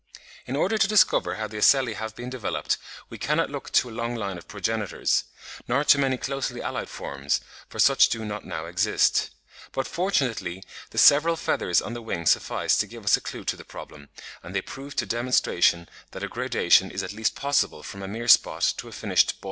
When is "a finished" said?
18.87-18.97